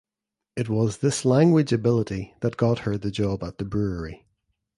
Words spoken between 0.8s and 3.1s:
this language ability that got her